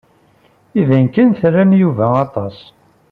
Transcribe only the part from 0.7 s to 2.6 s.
Iban kan tram Yuba aṭas.